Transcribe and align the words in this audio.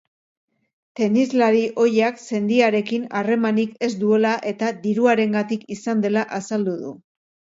Tenislari 0.99 1.59
ohiak 1.83 2.15
sendiarekin 2.37 3.03
harremanik 3.19 3.75
ez 3.87 3.91
duela 4.05 4.31
eta 4.55 4.71
diruarengatik 4.87 5.67
izan 5.79 6.01
dela 6.07 6.25
azaldu 6.39 6.75
du. 6.87 6.95